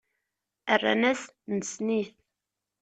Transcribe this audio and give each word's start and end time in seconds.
Rran-as: 0.81 1.21
Nessen-it. 1.55 2.13